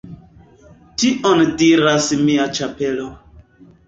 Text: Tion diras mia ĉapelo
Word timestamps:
Tion 1.03 1.43
diras 1.59 2.07
mia 2.21 2.47
ĉapelo 2.61 3.07